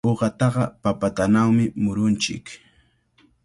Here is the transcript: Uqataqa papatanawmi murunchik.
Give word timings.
Uqataqa 0.09 0.63
papatanawmi 0.83 1.63
murunchik. 1.83 2.45